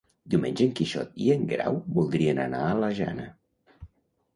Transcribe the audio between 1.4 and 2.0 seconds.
Guerau